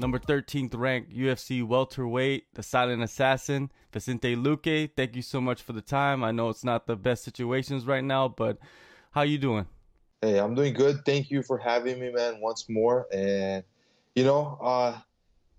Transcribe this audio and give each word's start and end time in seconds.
number 0.00 0.18
13th 0.18 0.76
ranked 0.76 1.14
UFC 1.14 1.62
welterweight, 1.64 2.54
the 2.54 2.62
silent 2.62 3.02
assassin, 3.02 3.70
Vicente 3.92 4.34
Luque. 4.34 4.90
Thank 4.96 5.14
you 5.14 5.22
so 5.22 5.40
much 5.40 5.62
for 5.62 5.72
the 5.72 5.82
time. 5.82 6.24
I 6.24 6.32
know 6.32 6.48
it's 6.48 6.64
not 6.64 6.86
the 6.86 6.96
best 6.96 7.22
situations 7.22 7.86
right 7.86 8.02
now, 8.02 8.28
but 8.28 8.58
how 9.12 9.22
you 9.22 9.38
doing? 9.38 9.66
Hey, 10.22 10.38
I'm 10.38 10.54
doing 10.54 10.74
good. 10.74 11.04
Thank 11.04 11.30
you 11.30 11.42
for 11.42 11.58
having 11.58 12.00
me, 12.00 12.10
man, 12.10 12.40
once 12.40 12.68
more. 12.68 13.06
And 13.12 13.62
you 14.14 14.24
know, 14.24 14.58
uh, 14.60 14.98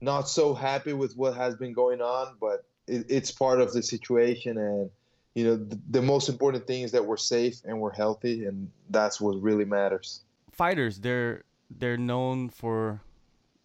not 0.01 0.27
so 0.27 0.53
happy 0.53 0.93
with 0.93 1.15
what 1.15 1.35
has 1.35 1.55
been 1.55 1.73
going 1.73 2.01
on, 2.01 2.35
but 2.39 2.65
it, 2.87 3.05
it's 3.09 3.31
part 3.31 3.61
of 3.61 3.73
the 3.73 3.81
situation. 3.81 4.57
And 4.57 4.89
you 5.35 5.45
know, 5.45 5.55
the, 5.55 5.79
the 5.89 6.01
most 6.01 6.29
important 6.29 6.67
thing 6.67 6.81
is 6.81 6.91
that 6.91 7.05
we're 7.05 7.17
safe 7.17 7.61
and 7.65 7.79
we're 7.79 7.93
healthy, 7.93 8.45
and 8.45 8.69
that's 8.89 9.21
what 9.21 9.41
really 9.41 9.65
matters. 9.65 10.21
Fighters, 10.51 10.99
they're 10.99 11.43
they're 11.69 11.97
known 11.97 12.49
for 12.49 13.01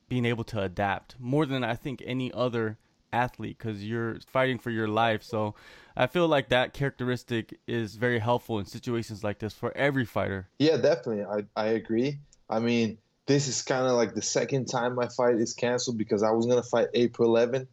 being 0.09 0.24
able 0.24 0.45
to 0.45 0.60
adapt 0.62 1.16
more 1.19 1.46
than 1.46 1.65
I 1.65 1.74
think 1.74 2.02
any 2.05 2.33
other 2.33 2.78
athlete 3.12 3.56
because 3.59 3.84
you're 3.84 4.19
fighting 4.27 4.59
for 4.59 4.70
your 4.70 4.88
life. 4.88 5.23
So 5.23 5.55
I 5.96 6.06
feel 6.06 6.29
like 6.29 6.48
that 6.51 6.73
characteristic 6.73 7.59
is 7.66 7.96
very 7.96 8.19
helpful 8.19 8.59
in 8.59 8.66
situations 8.66 9.24
like 9.24 9.38
this 9.38 9.55
for 9.55 9.77
every 9.77 10.05
fighter. 10.05 10.48
Yeah, 10.59 10.77
definitely. 10.77 11.24
I, 11.24 11.60
I 11.60 11.69
agree. 11.69 12.19
I 12.48 12.60
mean, 12.60 12.98
this 13.27 13.48
is 13.48 13.62
kind 13.62 13.87
of 13.87 13.92
like 13.92 14.15
the 14.15 14.23
second 14.23 14.66
time 14.66 14.95
my 14.95 15.09
fight 15.09 15.37
is 15.37 15.55
canceled 15.55 15.98
because 15.98 16.23
I 16.23 16.30
was 16.30 16.46
going 16.46 16.62
to 16.62 16.68
fight 16.68 16.88
April 16.95 17.29
11. 17.29 17.66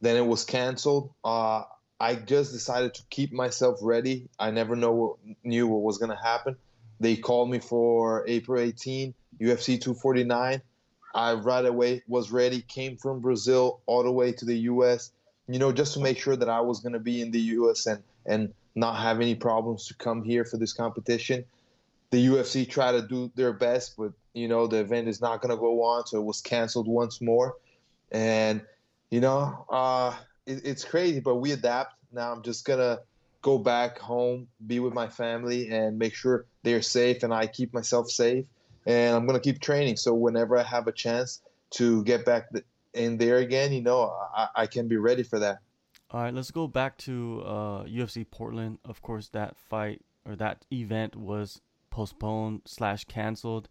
Then 0.00 0.16
it 0.16 0.26
was 0.26 0.44
canceled. 0.44 1.12
Uh, 1.22 1.64
I 1.98 2.14
just 2.14 2.52
decided 2.52 2.94
to 2.94 3.02
keep 3.10 3.32
myself 3.32 3.78
ready. 3.82 4.28
I 4.38 4.50
never 4.50 4.74
know 4.74 4.92
what, 4.92 5.16
knew 5.44 5.66
what 5.66 5.82
was 5.82 5.98
going 5.98 6.10
to 6.10 6.22
happen. 6.22 6.56
They 6.98 7.16
called 7.16 7.50
me 7.50 7.58
for 7.58 8.24
April 8.26 8.60
18, 8.60 9.12
UFC 9.40 9.80
249. 9.80 10.62
I 11.14 11.34
right 11.34 11.64
away 11.64 12.02
was 12.06 12.30
ready, 12.30 12.62
came 12.62 12.96
from 12.96 13.20
Brazil 13.20 13.80
all 13.86 14.02
the 14.02 14.12
way 14.12 14.32
to 14.32 14.44
the 14.44 14.56
US, 14.58 15.12
you 15.48 15.58
know, 15.58 15.72
just 15.72 15.94
to 15.94 16.00
make 16.00 16.18
sure 16.18 16.36
that 16.36 16.48
I 16.48 16.60
was 16.60 16.80
going 16.80 16.92
to 16.92 17.00
be 17.00 17.20
in 17.20 17.30
the 17.30 17.40
US 17.40 17.86
and, 17.86 18.02
and 18.26 18.54
not 18.74 18.96
have 18.96 19.20
any 19.20 19.34
problems 19.34 19.86
to 19.88 19.94
come 19.94 20.22
here 20.22 20.44
for 20.44 20.56
this 20.56 20.72
competition. 20.72 21.44
The 22.10 22.26
UFC 22.26 22.68
tried 22.68 22.92
to 22.92 23.02
do 23.02 23.30
their 23.34 23.52
best, 23.52 23.96
but, 23.96 24.12
you 24.34 24.48
know, 24.48 24.66
the 24.66 24.78
event 24.78 25.08
is 25.08 25.20
not 25.20 25.40
going 25.40 25.50
to 25.50 25.60
go 25.60 25.82
on, 25.82 26.06
so 26.06 26.18
it 26.18 26.24
was 26.24 26.40
canceled 26.40 26.88
once 26.88 27.20
more. 27.20 27.56
And, 28.10 28.62
you 29.10 29.20
know, 29.20 29.64
uh, 29.68 30.16
it, 30.46 30.62
it's 30.64 30.84
crazy, 30.84 31.20
but 31.20 31.36
we 31.36 31.52
adapt. 31.52 31.94
Now 32.12 32.32
I'm 32.32 32.42
just 32.42 32.64
going 32.64 32.80
to 32.80 33.00
go 33.42 33.58
back 33.58 33.98
home, 33.98 34.48
be 34.66 34.80
with 34.80 34.92
my 34.92 35.08
family, 35.08 35.68
and 35.68 35.98
make 35.98 36.14
sure 36.14 36.46
they're 36.62 36.82
safe 36.82 37.22
and 37.22 37.32
I 37.32 37.46
keep 37.46 37.72
myself 37.72 38.10
safe 38.10 38.44
and 38.90 39.14
I'm 39.16 39.26
gonna 39.26 39.40
keep 39.40 39.60
training. 39.60 39.96
So 39.96 40.12
whenever 40.12 40.56
I 40.58 40.62
have 40.62 40.86
a 40.88 40.92
chance 40.92 41.42
to 41.70 42.02
get 42.04 42.24
back 42.24 42.48
in 42.94 43.16
there 43.16 43.38
again, 43.38 43.72
you 43.72 43.82
know, 43.82 44.12
I, 44.36 44.48
I 44.56 44.66
can 44.66 44.88
be 44.88 44.96
ready 44.96 45.22
for 45.22 45.38
that. 45.38 45.58
All 46.10 46.22
right, 46.22 46.34
let's 46.34 46.50
go 46.50 46.66
back 46.66 46.98
to 46.98 47.42
uh, 47.46 47.84
UFC 47.84 48.28
Portland. 48.28 48.78
Of 48.84 49.00
course, 49.00 49.28
that 49.28 49.56
fight 49.56 50.02
or 50.26 50.34
that 50.36 50.64
event 50.72 51.14
was 51.14 51.60
postponed 51.90 52.62
slash 52.64 53.04
canceled, 53.04 53.68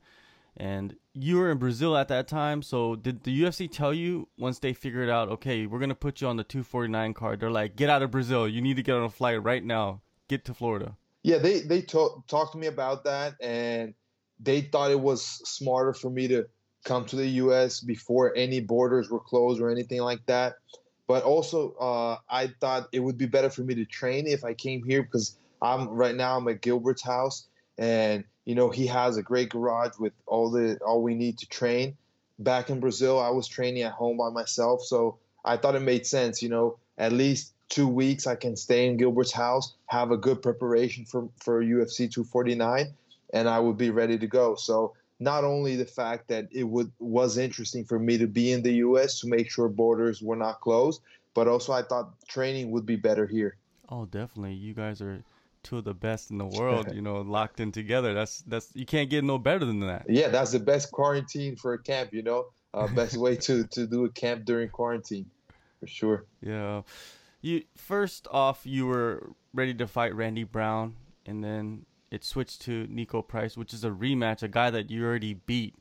and 0.56 0.96
you 1.14 1.38
were 1.38 1.52
in 1.52 1.58
Brazil 1.58 1.98
at 1.98 2.08
that 2.08 2.30
time. 2.30 2.62
So 2.62 2.96
did 2.96 3.24
the 3.24 3.42
UFC 3.42 3.70
tell 3.70 3.94
you 3.94 4.30
once 4.38 4.60
they 4.60 4.72
figured 4.72 5.10
out, 5.10 5.28
okay, 5.28 5.66
we're 5.66 5.80
gonna 5.80 5.96
put 5.96 6.22
you 6.22 6.28
on 6.28 6.38
the 6.38 6.46
249 6.46 7.14
card? 7.14 7.42
They're 7.42 7.52
like, 7.52 7.76
get 7.76 7.90
out 7.90 8.04
of 8.04 8.12
Brazil. 8.12 8.48
You 8.48 8.62
need 8.62 8.78
to 8.78 8.84
get 8.84 8.96
on 8.96 9.04
a 9.04 9.10
flight 9.10 9.44
right 9.44 9.64
now. 9.64 10.02
Get 10.30 10.46
to 10.46 10.54
Florida. 10.54 10.96
Yeah, 11.24 11.40
they 11.40 11.60
they 11.60 11.82
talk, 11.82 12.26
talked 12.28 12.54
to 12.54 12.58
me 12.58 12.68
about 12.68 13.04
that, 13.04 13.34
and 13.42 13.94
they 14.40 14.62
thought 14.62 14.92
it 14.92 15.00
was 15.00 15.24
smarter 15.24 15.94
for 15.94 16.10
me 16.10 16.28
to 16.28 16.46
come 16.84 17.06
to 17.06 17.16
the 17.16 17.28
U.S. 17.28 17.82
before 17.82 18.34
any 18.36 18.60
borders 18.62 19.10
were 19.10 19.20
closed 19.20 19.62
or 19.62 19.70
anything 19.70 20.02
like 20.02 20.26
that. 20.28 20.56
But 21.08 21.24
also, 21.24 21.74
uh, 21.74 22.18
I 22.30 22.54
thought 22.62 22.88
it 22.92 23.00
would 23.00 23.18
be 23.18 23.26
better 23.26 23.50
for 23.50 23.62
me 23.62 23.76
to 23.76 23.86
train 23.86 24.28
if 24.28 24.44
I 24.44 24.54
came 24.54 24.84
here 24.84 25.04
because 25.04 25.38
I'm 25.62 25.90
right 25.90 26.16
now 26.16 26.38
I'm 26.38 26.48
at 26.48 26.62
Gilbert's 26.62 27.02
house, 27.02 27.48
and 27.78 28.24
you 28.46 28.56
know 28.56 28.70
he 28.70 28.88
has 28.88 29.18
a 29.18 29.24
great 29.24 29.50
garage 29.50 29.98
with 29.98 30.14
all 30.28 30.52
the 30.52 30.78
all 30.86 31.02
we 31.02 31.16
need 31.16 31.38
to 31.40 31.48
train. 31.48 31.98
Back 32.38 32.70
in 32.70 32.80
Brazil, 32.80 33.20
I 33.20 33.30
was 33.30 33.48
training 33.48 33.84
at 33.84 33.92
home 33.92 34.18
by 34.18 34.30
myself, 34.30 34.84
so 34.84 35.18
I 35.44 35.58
thought 35.58 35.76
it 35.76 35.82
made 35.82 36.06
sense. 36.06 36.42
You 36.42 36.50
know, 36.50 36.78
at 36.98 37.12
least 37.12 37.54
two 37.70 37.88
weeks 37.88 38.28
I 38.28 38.36
can 38.36 38.56
stay 38.56 38.88
in 38.88 38.98
Gilbert's 38.98 39.34
house, 39.34 39.74
have 39.88 40.12
a 40.12 40.18
good 40.18 40.42
preparation 40.42 41.06
for 41.06 41.28
for 41.38 41.64
UFC 41.64 42.10
249, 42.12 42.94
and 43.34 43.48
I 43.48 43.60
would 43.60 43.78
be 43.78 43.90
ready 43.90 44.18
to 44.18 44.28
go. 44.28 44.56
So 44.56 44.94
not 45.20 45.44
only 45.44 45.76
the 45.76 45.86
fact 45.86 46.28
that 46.30 46.48
it 46.52 46.64
would 46.64 46.92
was 47.00 47.38
interesting 47.38 47.84
for 47.86 48.00
me 48.00 48.18
to 48.18 48.28
be 48.28 48.52
in 48.52 48.62
the 48.62 48.74
U.S. 48.76 49.20
to 49.22 49.28
make 49.28 49.52
sure 49.52 49.68
borders 49.68 50.22
were 50.22 50.36
not 50.36 50.62
closed, 50.62 51.02
but 51.34 51.48
also 51.48 51.74
I 51.74 51.82
thought 51.82 52.14
training 52.28 52.72
would 52.72 52.86
be 52.86 52.96
better 52.96 53.28
here. 53.28 53.58
Oh, 53.90 54.06
definitely. 54.06 54.54
You 54.54 54.74
guys 54.74 55.02
are 55.02 55.24
two 55.64 55.78
of 55.78 55.84
the 55.84 55.94
best 55.94 56.32
in 56.32 56.38
the 56.38 56.46
world. 56.46 56.92
you 56.94 57.02
know, 57.02 57.22
locked 57.22 57.60
in 57.60 57.72
together. 57.72 58.14
That's 58.14 58.42
that's 58.44 58.70
you 58.74 58.86
can't 58.86 59.10
get 59.10 59.24
no 59.24 59.38
better 59.38 59.66
than 59.66 59.82
that. 59.82 60.06
Yeah, 60.08 60.30
that's 60.30 60.52
the 60.52 60.60
best 60.60 60.92
quarantine 60.92 61.56
for 61.56 61.74
a 61.74 61.80
camp. 61.82 62.14
You 62.14 62.24
know, 62.24 62.48
uh, 62.74 62.88
best 62.96 63.18
way 63.18 63.36
to 63.38 63.66
to 63.68 63.88
do 63.88 64.06
a 64.06 64.10
camp 64.10 64.46
during 64.46 64.70
quarantine, 64.70 65.30
for 65.80 65.88
sure. 65.88 66.26
Yeah. 66.42 66.84
You 67.42 67.64
first 67.78 68.28
off, 68.32 68.62
you 68.66 68.86
were 68.86 69.32
ready 69.54 69.74
to 69.76 69.88
fight 69.88 70.14
Randy 70.14 70.44
Brown, 70.44 70.96
and 71.26 71.44
then 71.44 71.86
it 72.12 72.24
switched 72.24 72.62
to 72.62 72.88
Niko 72.88 73.26
Price, 73.26 73.56
which 73.56 73.74
is 73.74 73.84
a 73.84 73.90
rematch, 73.90 74.44
a 74.44 74.48
guy 74.48 74.70
that 74.70 74.90
you 74.90 75.06
already 75.06 75.36
beat 75.36 75.76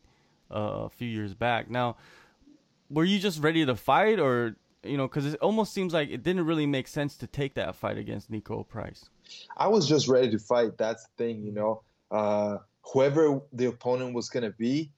uh, 0.51 0.85
a 0.85 0.89
few 0.89 1.09
years 1.09 1.35
back. 1.35 1.71
Now, 1.71 1.97
were 2.91 3.05
you 3.05 3.19
just 3.19 3.41
ready 3.41 3.65
to 3.65 3.75
fight, 3.75 4.19
or 4.19 4.57
you 4.83 4.97
know, 4.97 5.09
because 5.09 5.27
it 5.27 5.41
almost 5.41 5.73
seems 5.73 5.93
like 5.93 6.11
it 6.11 6.23
didn't 6.23 6.47
really 6.47 6.67
make 6.67 6.89
sense 6.89 7.17
to 7.19 7.27
take 7.27 7.55
that 7.55 7.75
fight 7.75 7.99
against 7.99 8.31
Niko 8.31 8.67
Price? 8.67 9.09
I 9.57 9.69
was 9.69 9.89
just 9.89 10.09
ready 10.09 10.31
to 10.31 10.39
fight. 10.39 10.79
That's 10.79 11.05
the 11.05 11.25
thing, 11.25 11.43
you 11.43 11.53
know. 11.53 11.83
Uh, 12.11 12.59
whoever 12.83 13.41
the 13.53 13.67
opponent 13.67 14.15
was 14.15 14.29
gonna 14.31 14.51
be, 14.51 14.91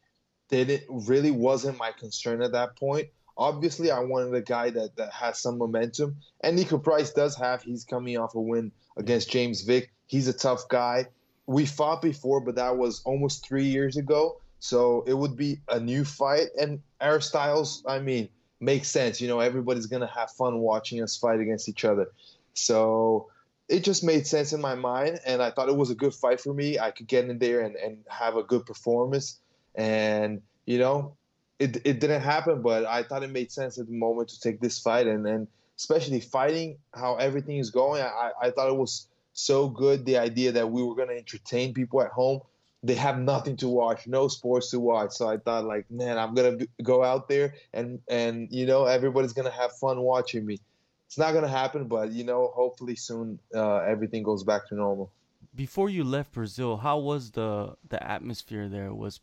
it 0.51 0.85
really 0.89 1.31
wasn't 1.31 1.79
my 1.79 1.93
concern 1.93 2.43
at 2.43 2.53
that 2.53 2.77
point. 2.77 3.09
Obviously, 3.37 3.91
I 3.91 4.01
wanted 4.01 4.35
a 4.35 4.43
guy 4.43 4.71
that, 4.71 4.97
that 4.97 5.13
has 5.13 5.41
some 5.41 5.59
momentum, 5.59 6.17
and 6.41 6.59
Niko 6.59 6.83
Price 6.83 7.13
does 7.13 7.37
have. 7.37 7.63
He's 7.63 7.85
coming 7.85 8.19
off 8.19 8.35
a 8.35 8.41
win 8.41 8.73
against 8.97 9.31
James 9.31 9.63
Vick. 9.63 9.93
He's 10.07 10.29
a 10.29 10.33
tough 10.33 10.69
guy 10.69 11.07
we 11.51 11.67
fought 11.67 12.01
before, 12.01 12.41
but 12.41 12.55
that 12.55 12.77
was 12.77 13.03
almost 13.03 13.45
three 13.45 13.65
years 13.65 13.97
ago. 13.97 14.41
So 14.61 15.03
it 15.09 15.15
would 15.15 15.37
be 15.37 15.59
a 15.69 15.81
new 15.81 16.05
fight, 16.05 16.47
and 16.57 16.81
our 17.01 17.21
styles, 17.21 17.83
I 17.89 17.99
mean, 17.99 18.29
make 18.61 18.85
sense. 18.85 19.21
You 19.21 19.27
know, 19.27 19.41
everybody's 19.41 19.87
gonna 19.87 20.07
have 20.07 20.31
fun 20.31 20.61
watching 20.61 21.03
us 21.03 21.17
fight 21.17 21.41
against 21.41 21.69
each 21.69 21.85
other. 21.85 22.13
So 22.55 23.31
it 23.69 23.83
just 23.83 24.05
made 24.05 24.29
sense 24.29 24.53
in 24.53 24.61
my 24.61 24.77
mind, 24.77 25.19
and 25.27 25.43
I 25.43 25.51
thought 25.51 25.69
it 25.69 25.77
was 25.77 25.91
a 25.91 25.97
good 25.97 26.15
fight 26.15 26.41
for 26.41 26.55
me. 26.55 26.79
I 26.79 26.93
could 26.93 27.09
get 27.09 27.29
in 27.29 27.37
there 27.41 27.63
and, 27.63 27.75
and 27.75 28.05
have 28.09 28.37
a 28.37 28.45
good 28.45 28.65
performance, 28.65 29.41
and 29.75 30.43
you 30.67 30.79
know, 30.79 31.17
it 31.59 31.79
it 31.85 31.99
didn't 31.99 32.23
happen, 32.23 32.63
but 32.63 32.85
I 32.85 33.03
thought 33.03 33.25
it 33.25 33.31
made 33.31 33.51
sense 33.51 33.77
at 33.77 33.89
the 33.89 33.99
moment 33.99 34.29
to 34.29 34.41
take 34.41 34.61
this 34.61 34.79
fight, 34.79 35.09
and 35.09 35.27
and 35.27 35.49
especially 35.77 36.21
fighting 36.21 36.79
how 36.95 37.17
everything 37.17 37.57
is 37.57 37.71
going, 37.71 38.03
I 38.03 38.31
I 38.41 38.51
thought 38.53 38.69
it 38.69 38.77
was 38.77 39.10
so 39.33 39.69
good 39.69 40.05
the 40.05 40.19
idea 40.19 40.53
that 40.53 40.71
we 40.71 40.83
were 40.83 40.95
going 40.95 41.09
to 41.09 41.17
entertain 41.17 41.75
people 41.75 42.03
at 42.03 42.11
home. 42.11 42.41
They 42.83 42.95
have 42.95 43.19
nothing 43.19 43.57
to 43.59 43.69
watch 43.69 44.07
no 44.07 44.29
sports 44.29 44.71
to 44.71 44.81
watch. 44.81 45.13
So 45.13 45.29
i 45.29 45.37
thought 45.37 45.65
like 45.65 45.91
man 45.91 46.19
i'm 46.19 46.35
going 46.35 46.59
to 46.59 46.69
go 46.83 47.05
out 47.05 47.29
there 47.29 47.55
and 47.73 48.01
and 48.09 48.49
you 48.51 48.67
know 48.67 48.87
everybody's 48.87 49.33
going 49.33 49.51
to 49.51 49.57
have 49.57 49.73
fun 49.73 50.01
watching 50.01 50.47
me. 50.47 50.59
It's 51.07 51.19
not 51.19 51.33
going 51.33 51.45
to 51.45 51.51
happen 51.51 51.89
but 51.89 52.11
you 52.13 52.25
know 52.25 52.53
hopefully 52.55 52.97
soon 52.97 53.39
uh, 53.55 53.79
everything 53.79 54.23
goes 54.23 54.45
back 54.45 54.69
to 54.69 54.75
normal. 54.75 55.13
Before 55.55 55.91
you 55.91 56.05
left 56.05 56.33
brazil 56.33 56.79
how 56.79 56.99
was 56.99 57.33
the 57.33 57.77
the 57.89 58.03
atmosphere 58.03 58.69
there? 58.69 58.95
Was 58.95 59.21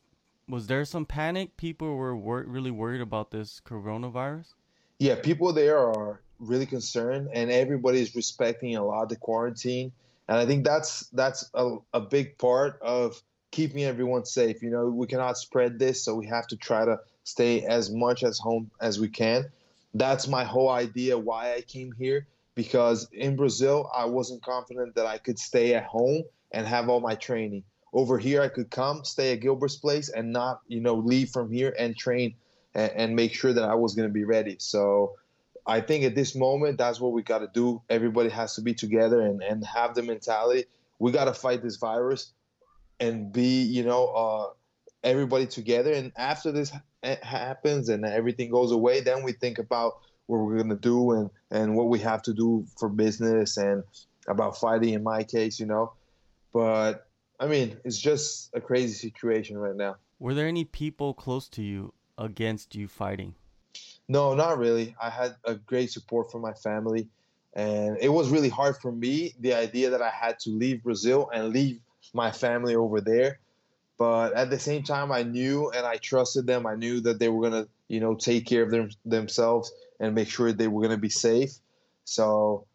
was 0.48 0.68
there 0.68 0.86
some 0.86 1.06
panic? 1.06 1.57
People 1.57 1.95
were 1.95 2.15
wor- 2.15 2.45
really 2.48 2.71
worried 2.71 3.01
about 3.01 3.31
this 3.31 3.59
coronavirus? 3.65 4.54
Yeah 5.00 5.15
people 5.15 5.51
there 5.51 5.80
are 5.80 6.21
really 6.39 6.66
concerned, 6.66 7.30
and 7.34 7.51
everybody's 7.51 8.16
respecting 8.16 8.75
a 8.75 8.84
lot 8.84 9.10
the 9.10 9.16
quarantine. 9.16 9.92
And 10.28 10.38
I 10.38 10.45
think 10.45 10.66
that's 10.66 11.07
that's 11.07 11.50
a, 11.54 11.78
a 11.94 12.01
big 12.01 12.38
part 12.38 12.80
of 12.81 13.22
keeping 13.51 13.84
everyone 13.84 14.25
safe. 14.25 14.62
You 14.62 14.69
know, 14.69 14.88
we 14.88 15.07
cannot 15.07 15.38
spread 15.38 15.80
this, 15.80 16.04
so 16.04 16.16
we 16.16 16.28
have 16.28 16.48
to 16.48 16.57
try 16.57 16.86
to 16.86 17.00
stay 17.24 17.63
as 17.63 17.92
much 17.92 18.24
as 18.24 18.39
home 18.39 18.72
as 18.81 19.00
we 19.00 19.10
can. 19.10 19.45
That's 19.94 20.28
my 20.28 20.44
whole 20.44 20.69
idea 20.69 21.18
why 21.18 21.54
I 21.54 21.62
came 21.62 21.92
here 21.92 22.28
because 22.56 23.07
in 23.12 23.36
Brazil 23.36 23.90
I 23.95 24.06
wasn't 24.06 24.44
confident 24.44 24.95
that 24.95 25.06
I 25.06 25.18
could 25.18 25.38
stay 25.38 25.75
at 25.75 25.83
home 25.83 26.24
and 26.51 26.66
have 26.66 26.90
all 26.90 27.00
my 27.00 27.16
training. 27.16 27.63
Over 27.94 28.18
here 28.18 28.42
I 28.42 28.48
could 28.48 28.69
come, 28.69 29.06
stay 29.06 29.33
at 29.33 29.42
Gilbert's 29.42 29.78
place 29.78 30.10
and 30.10 30.31
not, 30.31 30.62
you 30.68 30.81
know, 30.81 30.95
leave 30.95 31.30
from 31.30 31.51
here 31.51 31.74
and 31.78 31.95
train 31.95 32.36
and, 32.74 32.92
and 32.92 33.16
make 33.16 33.33
sure 33.33 33.54
that 33.54 33.63
I 33.63 33.75
was 33.75 33.95
going 33.95 34.07
to 34.07 34.13
be 34.13 34.24
ready. 34.24 34.56
So 34.60 35.13
I 35.68 35.81
think 35.81 36.06
at 36.06 36.16
this 36.16 36.36
moment, 36.36 36.78
that's 36.78 37.00
what 37.00 37.12
we 37.12 37.24
got 37.24 37.40
to 37.40 37.50
do. 37.54 37.81
Everybody 37.90 38.30
has 38.30 38.56
to 38.56 38.62
be 38.62 38.74
together 38.74 39.22
and, 39.22 39.44
and 39.44 39.66
have 39.66 39.96
the 39.96 40.04
mentality. 40.04 40.66
We 40.98 41.12
got 41.12 41.25
to 41.25 41.34
fight 41.34 41.62
this 41.62 41.75
virus 41.75 42.31
and 43.00 43.31
be, 43.31 43.64
you 43.64 43.84
know, 43.84 44.08
uh, 44.08 44.48
everybody 45.04 45.46
together. 45.46 45.92
And 45.92 46.12
after 46.18 46.52
this 46.52 46.72
happens 47.04 47.90
and 47.90 48.06
everything 48.06 48.50
goes 48.50 48.72
away, 48.72 49.02
then 49.02 49.24
we 49.24 49.34
think 49.34 49.60
about 49.60 49.94
what 50.25 50.40
we're 50.40 50.58
gonna 50.58 50.75
do 50.75 51.12
and 51.12 51.30
and 51.52 51.75
what 51.75 51.88
we 51.88 52.00
have 52.00 52.22
to 52.24 52.34
do 52.34 52.66
for 52.78 52.90
business 52.90 53.58
and 53.58 53.84
about 54.28 54.58
fighting. 54.58 54.94
In 54.94 55.04
my 55.04 55.24
case, 55.24 55.60
you 55.60 55.66
know, 55.66 55.94
but 56.54 57.08
I 57.40 57.48
mean, 57.48 57.78
it's 57.86 57.98
just 57.98 58.50
a 58.54 58.62
crazy 58.62 58.94
situation 58.94 59.58
right 59.58 59.75
now. 59.75 59.96
Were 60.19 60.34
there 60.34 60.48
any 60.48 60.66
people 60.66 61.14
close 61.14 61.48
to 61.50 61.64
you 61.64 61.94
against 62.18 62.75
you 62.75 62.88
fighting? 62.88 63.36
No, 64.09 64.33
not 64.33 64.57
really. 64.57 64.95
I 65.01 65.09
had 65.09 65.36
a 65.44 65.56
great 65.56 65.92
support 65.92 66.31
from 66.31 66.42
my 66.42 66.54
family, 66.54 67.09
and 67.54 67.98
it 68.00 68.09
was 68.09 68.30
really 68.30 68.50
hard 68.50 68.77
for 68.77 68.92
me 68.92 69.33
the 69.39 69.54
idea 69.54 69.89
that 69.89 70.01
I 70.01 70.09
had 70.09 70.39
to 70.39 70.50
leave 70.50 70.83
Brazil 70.83 71.30
and 71.33 71.50
leave 71.50 71.81
my 72.13 72.31
family 72.31 72.75
over 72.75 73.01
there. 73.01 73.39
But 73.98 74.33
at 74.33 74.50
the 74.50 74.59
same 74.59 74.83
time, 74.83 75.12
I 75.12 75.24
knew 75.24 75.71
and 75.71 75.86
I 75.86 75.98
trusted 75.98 76.45
them. 76.45 76.65
I 76.65 76.75
knew 76.75 77.01
that 77.01 77.19
they 77.19 77.30
were 77.30 77.50
gonna, 77.50 77.68
you 77.88 78.00
know, 78.00 78.15
take 78.15 78.45
care 78.45 78.63
of 78.63 78.71
them 78.71 78.92
themselves 79.04 79.74
and 80.00 80.15
make 80.15 80.30
sure 80.30 80.54
they 80.54 80.68
were 80.68 80.81
gonna 80.81 80.98
be 80.98 81.09
safe. 81.09 81.51
So, 82.06 82.65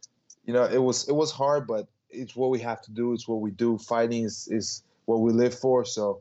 you 0.45 0.53
know, 0.53 0.65
it 0.65 0.83
was 0.83 1.09
it 1.09 1.15
was 1.15 1.31
hard, 1.31 1.67
but 1.67 1.87
it's 2.11 2.37
what 2.37 2.51
we 2.51 2.59
have 2.61 2.83
to 2.83 2.91
do. 2.91 3.13
It's 3.15 3.27
what 3.27 3.41
we 3.41 3.53
do. 3.53 3.79
Fighting 3.79 4.25
is 4.25 4.49
is 4.51 4.83
what 5.07 5.21
we 5.21 5.33
live 5.33 5.55
for. 5.55 5.85
So, 5.85 6.21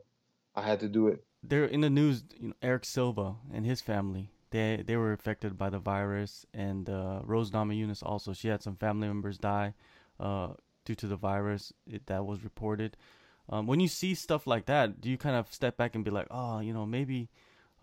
I 0.55 0.61
had 0.61 0.79
to 0.81 0.87
do 0.87 1.07
it. 1.07 1.23
They're 1.43 1.65
in 1.65 1.81
the 1.81 1.89
news. 1.89 2.23
You 2.39 2.49
know, 2.49 2.53
Erick 2.61 2.85
Silva 2.85 3.35
and 3.51 3.65
his 3.65 3.81
family 3.81 4.29
they 4.51 4.83
they 4.85 4.95
were 4.95 5.13
affected 5.13 5.57
by 5.57 5.69
the 5.69 5.79
virus, 5.79 6.45
and 6.53 6.89
uh, 6.89 7.21
Rose 7.23 7.51
Namajunas 7.51 8.03
also. 8.03 8.33
She 8.33 8.47
had 8.47 8.61
some 8.61 8.75
family 8.75 9.07
members 9.07 9.37
die 9.37 9.73
uh, 10.19 10.49
due 10.85 10.95
to 10.95 11.07
the 11.07 11.15
virus. 11.15 11.73
It, 11.87 12.05
that 12.07 12.25
was 12.25 12.43
reported. 12.43 12.95
Um, 13.49 13.67
when 13.67 13.79
you 13.79 13.87
see 13.87 14.13
stuff 14.15 14.47
like 14.47 14.65
that, 14.67 15.01
do 15.01 15.09
you 15.09 15.17
kind 15.17 15.35
of 15.35 15.51
step 15.53 15.75
back 15.75 15.95
and 15.95 16.05
be 16.05 16.11
like, 16.11 16.27
oh, 16.31 16.59
you 16.59 16.73
know, 16.73 16.85
maybe 16.85 17.29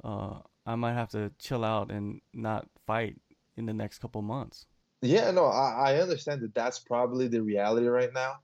uh, 0.05 0.39
I 0.65 0.77
might 0.77 0.95
have 0.95 1.11
to 1.11 1.33
chill 1.39 1.65
out 1.65 1.91
and 1.91 2.21
not 2.33 2.69
fight 2.87 3.17
in 3.57 3.67
the 3.67 3.75
next 3.75 3.99
couple 3.99 4.23
months? 4.23 4.67
Yeah, 5.03 5.31
no, 5.31 5.47
I, 5.47 5.93
I 5.93 6.01
understand 6.01 6.43
that 6.43 6.55
that's 6.55 6.79
probably 6.79 7.29
the 7.29 7.43
reality 7.43 7.87
right 7.87 8.13
now. 8.13 8.39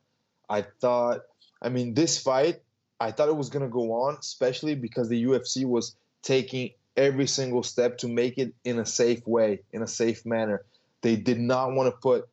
I 0.48 0.62
thought, 0.62 1.22
I 1.62 1.68
mean, 1.68 1.94
this 1.94 2.18
fight, 2.18 2.62
I 3.00 3.10
thought 3.10 3.28
it 3.28 3.36
was 3.36 3.48
going 3.48 3.64
to 3.64 3.70
go 3.70 3.92
on, 3.92 4.18
especially 4.20 4.74
because 4.74 5.08
the 5.08 5.24
UFC 5.24 5.64
was 5.64 5.96
taking 6.22 6.70
every 6.96 7.26
single 7.26 7.62
step 7.62 7.98
to 7.98 8.08
make 8.08 8.38
it 8.38 8.54
in 8.64 8.78
a 8.78 8.86
safe 8.86 9.26
way, 9.26 9.60
in 9.72 9.82
a 9.82 9.86
safe 9.86 10.24
manner. 10.24 10.64
They 11.02 11.16
did 11.16 11.38
not 11.38 11.72
want 11.72 11.92
to 11.92 12.00
put 12.00 12.28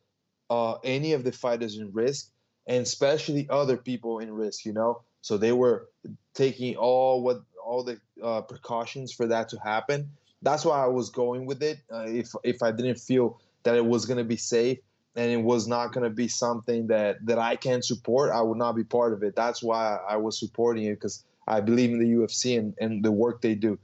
uh, 0.50 0.74
any 0.84 1.12
of 1.12 1.24
the 1.24 1.32
fighters 1.32 1.78
in 1.78 1.92
risk, 1.92 2.30
and 2.66 2.82
especially 2.82 3.46
other 3.50 3.76
people 3.76 4.18
in 4.18 4.32
risk. 4.32 4.64
You 4.64 4.72
know, 4.72 5.02
so 5.20 5.36
they 5.36 5.52
were 5.52 5.88
taking 6.34 6.76
all 6.76 7.22
what 7.22 7.42
all 7.64 7.84
the 7.84 8.00
uh, 8.22 8.42
precautions 8.42 9.12
for 9.12 9.26
that 9.26 9.48
to 9.50 9.58
happen. 9.58 10.10
That's 10.42 10.64
why 10.64 10.82
I 10.82 10.88
was 10.88 11.10
going 11.10 11.46
with 11.46 11.62
it. 11.62 11.78
Uh, 11.92 12.06
if 12.06 12.32
if 12.44 12.62
I 12.62 12.72
didn't 12.72 12.98
feel 12.98 13.40
that 13.64 13.76
it 13.76 13.84
was 13.84 14.06
going 14.06 14.18
to 14.18 14.24
be 14.24 14.36
safe 14.36 14.78
and 15.14 15.30
it 15.30 15.42
was 15.42 15.68
not 15.68 15.92
going 15.92 16.04
to 16.04 16.10
be 16.10 16.28
something 16.28 16.88
that 16.88 17.24
that 17.26 17.38
I 17.38 17.56
can 17.56 17.82
support, 17.82 18.30
I 18.32 18.40
would 18.40 18.58
not 18.58 18.74
be 18.74 18.84
part 18.84 19.12
of 19.12 19.22
it. 19.22 19.36
That's 19.36 19.62
why 19.62 19.98
I 20.08 20.16
was 20.16 20.38
supporting 20.38 20.84
it 20.84 20.94
because 20.94 21.24
I 21.46 21.60
believe 21.60 21.90
in 21.90 21.98
the 21.98 22.06
UFC 22.06 22.58
and, 22.58 22.74
and 22.80 23.04
the 23.04 23.12
work 23.12 23.42
they 23.42 23.54
do. 23.54 23.78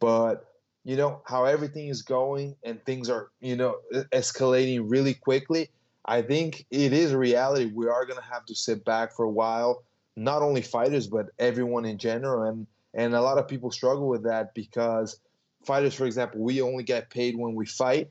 But 0.00 0.46
you 0.84 0.96
know 0.96 1.22
how 1.26 1.44
everything 1.44 1.88
is 1.88 2.02
going 2.02 2.56
and 2.64 2.82
things 2.84 3.10
are 3.10 3.30
you 3.40 3.56
know 3.56 3.76
escalating 4.12 4.84
really 4.88 5.14
quickly. 5.14 5.70
I 6.04 6.22
think 6.22 6.66
it 6.70 6.92
is 6.92 7.12
a 7.12 7.18
reality. 7.18 7.70
We 7.72 7.86
are 7.86 8.04
going 8.06 8.18
to 8.18 8.24
have 8.32 8.46
to 8.46 8.54
sit 8.54 8.84
back 8.84 9.14
for 9.14 9.24
a 9.24 9.30
while. 9.30 9.84
Not 10.16 10.42
only 10.42 10.62
fighters, 10.62 11.06
but 11.06 11.26
everyone 11.38 11.84
in 11.84 11.98
general, 11.98 12.48
and 12.48 12.66
and 12.94 13.14
a 13.14 13.20
lot 13.20 13.38
of 13.38 13.46
people 13.46 13.70
struggle 13.70 14.08
with 14.08 14.24
that 14.24 14.54
because 14.54 15.20
fighters, 15.64 15.94
for 15.94 16.06
example, 16.06 16.40
we 16.40 16.60
only 16.60 16.82
get 16.82 17.10
paid 17.10 17.36
when 17.36 17.54
we 17.54 17.66
fight, 17.66 18.10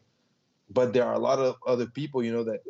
but 0.69 0.94
there 0.94 1.03
are 1.03 1.13
a 1.13 1.19
lot 1.19 1.39
of 1.39 1.56
other 1.68 1.88
people, 1.88 2.24
you 2.24 2.31
know, 2.31 2.44
that 2.44 2.62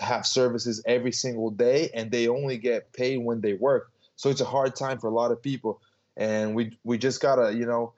have 0.00 0.26
services 0.26 0.82
every 0.86 1.12
single 1.12 1.50
day, 1.50 1.90
and 1.94 2.10
they 2.10 2.28
only 2.28 2.58
get 2.58 2.92
paid 2.92 3.18
when 3.18 3.40
they 3.40 3.54
work. 3.54 3.90
So 4.16 4.30
it's 4.30 4.40
a 4.40 4.46
hard 4.46 4.74
time 4.74 4.98
for 4.98 5.08
a 5.08 5.14
lot 5.14 5.30
of 5.30 5.40
people, 5.42 5.80
and 6.16 6.54
we 6.54 6.76
we 6.84 6.98
just 6.98 7.20
gotta, 7.22 7.54
you 7.54 7.66
know, 7.66 7.94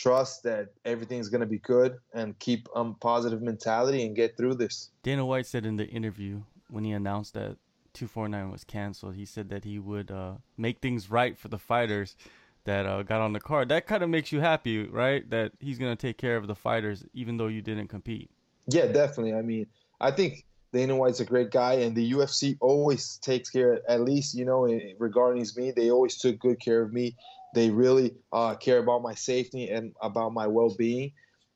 trust 0.00 0.42
that 0.44 0.68
everything's 0.84 1.28
going 1.28 1.42
to 1.42 1.46
be 1.46 1.58
good 1.58 1.98
and 2.14 2.38
keep 2.38 2.68
a 2.74 2.78
um, 2.78 2.96
positive 3.00 3.42
mentality 3.42 4.06
and 4.06 4.16
get 4.16 4.36
through 4.36 4.54
this. 4.54 4.90
Dana 5.02 5.26
White 5.26 5.46
said 5.46 5.66
in 5.66 5.76
the 5.76 5.86
interview 5.86 6.40
when 6.70 6.84
he 6.84 6.92
announced 6.92 7.34
that 7.34 7.56
249 7.92 8.50
was 8.50 8.64
canceled, 8.64 9.14
he 9.14 9.26
said 9.26 9.50
that 9.50 9.64
he 9.64 9.78
would 9.78 10.10
uh, 10.10 10.34
make 10.56 10.80
things 10.80 11.10
right 11.10 11.36
for 11.36 11.48
the 11.48 11.58
fighters 11.58 12.16
that 12.64 12.86
uh, 12.86 13.02
got 13.02 13.20
on 13.20 13.32
the 13.32 13.40
card. 13.40 13.68
That 13.68 13.86
kind 13.86 14.02
of 14.02 14.08
makes 14.08 14.32
you 14.32 14.40
happy, 14.40 14.86
right? 14.86 15.28
That 15.28 15.52
he's 15.60 15.78
going 15.78 15.94
to 15.94 16.00
take 16.00 16.16
care 16.16 16.36
of 16.36 16.46
the 16.46 16.54
fighters 16.54 17.04
even 17.12 17.36
though 17.36 17.48
you 17.48 17.60
didn't 17.60 17.88
compete. 17.88 18.30
Yeah, 18.68 18.86
definitely. 18.86 19.34
I 19.34 19.42
mean, 19.42 19.66
I 20.00 20.12
think 20.12 20.46
Dana 20.72 20.96
White's 20.96 21.20
a 21.20 21.24
great 21.24 21.50
guy, 21.50 21.74
and 21.74 21.96
the 21.96 22.12
UFC 22.12 22.56
always 22.60 23.18
takes 23.18 23.50
care, 23.50 23.80
at 23.88 24.00
least, 24.00 24.34
you 24.34 24.44
know, 24.44 24.66
regarding 24.98 25.44
me, 25.56 25.72
they 25.72 25.90
always 25.90 26.16
took 26.16 26.38
good 26.38 26.60
care 26.60 26.80
of 26.80 26.92
me 26.92 27.16
they 27.54 27.70
really 27.70 28.14
uh, 28.32 28.54
care 28.54 28.78
about 28.78 29.02
my 29.02 29.14
safety 29.14 29.68
and 29.68 29.94
about 30.00 30.32
my 30.32 30.46
well-being. 30.46 31.12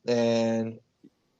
And 0.06 0.78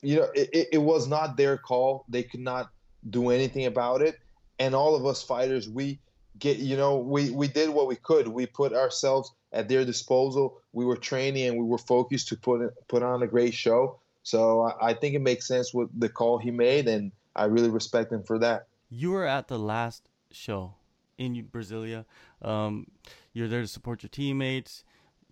you 0.03 0.17
know, 0.17 0.29
it, 0.35 0.69
it 0.73 0.79
was 0.79 1.09
not 1.09 1.37
their 1.37 1.57
call. 1.57 2.05
They 2.09 2.23
could 2.23 2.41
not 2.41 2.71
do 3.09 3.31
anything 3.31 3.67
about 3.67 4.03
it. 4.03 4.19
And 4.59 4.75
all 4.75 4.95
of 4.95 5.07
us 5.07 5.23
fighters, 5.23 5.69
we 5.69 5.99
get, 6.39 6.59
you 6.59 6.77
know, 6.77 6.99
we 6.99 7.31
we 7.31 7.49
did 7.49 7.71
what 7.71 7.87
we 7.87 7.97
could. 7.97 8.29
We 8.29 8.47
put 8.47 8.73
ourselves 8.73 9.33
at 9.53 9.69
their 9.69 9.85
disposal. 9.85 10.61
We 10.73 10.85
were 10.85 10.97
training 10.97 11.49
and 11.49 11.59
we 11.59 11.65
were 11.65 11.79
focused 11.79 12.29
to 12.29 12.37
put 12.37 12.61
put 12.89 13.03
on 13.03 13.23
a 13.23 13.27
great 13.27 13.55
show. 13.55 13.99
So 14.23 14.63
I, 14.63 14.91
I 14.91 14.95
think 14.95 15.15
it 15.15 15.21
makes 15.21 15.47
sense 15.47 15.75
with 15.75 15.89
the 15.99 16.09
call 16.09 16.39
he 16.39 16.51
made, 16.51 16.89
and 16.89 17.13
I 17.35 17.45
really 17.47 17.71
respect 17.71 18.13
him 18.13 18.23
for 18.23 18.39
that. 18.39 18.69
You 18.91 19.11
were 19.11 19.27
at 19.27 19.49
the 19.49 19.59
last 19.59 20.09
show 20.31 20.75
in 21.19 21.49
Brasilia. 21.51 22.05
Um, 22.43 22.87
you're 23.35 23.49
there 23.49 23.61
to 23.61 23.69
support 23.69 24.03
your 24.03 24.09
teammates. 24.09 24.85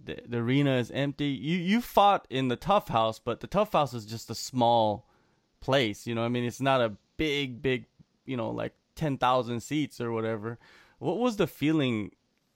The, 0.04 0.18
the 0.26 0.38
arena 0.38 0.76
is 0.76 0.90
empty. 0.90 1.28
You 1.28 1.56
you 1.56 1.80
fought 1.80 2.26
in 2.28 2.48
the 2.48 2.56
TUF 2.56 2.88
house, 2.88 3.18
but 3.18 3.40
the 3.40 3.46
TUF 3.46 3.72
house 3.72 3.94
is 3.94 4.04
just 4.04 4.28
a 4.28 4.34
small 4.34 5.08
place. 5.60 6.06
You 6.06 6.14
know, 6.14 6.24
I 6.24 6.28
mean, 6.28 6.44
it's 6.44 6.60
not 6.60 6.80
a 6.80 6.92
big, 7.16 7.62
big, 7.62 7.86
you 8.26 8.36
know, 8.36 8.50
like 8.50 8.74
ten 8.96 9.16
thousand 9.16 9.60
seats 9.60 10.00
or 10.00 10.12
whatever. 10.12 10.58
What 10.98 11.18
was 11.18 11.36
the 11.36 11.46
feeling 11.46 12.12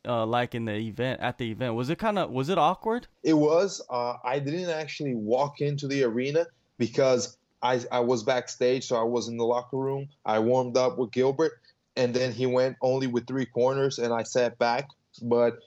uh, 0.06 0.26
like 0.26 0.54
in 0.54 0.64
the 0.64 0.74
event 0.74 1.20
at 1.20 1.38
the 1.38 1.50
event? 1.50 1.74
Was 1.74 1.88
it 1.88 1.98
kind 1.98 2.18
of 2.18 2.30
was 2.30 2.48
it 2.48 2.58
awkward? 2.58 3.06
It 3.22 3.34
was. 3.34 3.80
Uh, 3.88 4.14
I 4.24 4.40
didn't 4.40 4.70
actually 4.70 5.14
walk 5.14 5.60
into 5.60 5.86
the 5.86 6.02
arena 6.04 6.46
because 6.78 7.36
I 7.62 7.80
I 7.90 8.00
was 8.00 8.22
backstage, 8.22 8.86
so 8.86 8.96
I 8.96 9.04
was 9.04 9.28
in 9.28 9.36
the 9.36 9.44
locker 9.44 9.76
room. 9.76 10.08
I 10.24 10.40
warmed 10.40 10.76
up 10.76 10.98
with 10.98 11.12
Gilbert, 11.12 11.52
and 11.96 12.14
then 12.14 12.32
he 12.32 12.46
went 12.46 12.76
only 12.80 13.06
with 13.06 13.26
three 13.26 13.46
corners, 13.46 13.98
and 13.98 14.12
I 14.12 14.24
sat 14.24 14.58
back. 14.58 14.88
But 15.22 15.58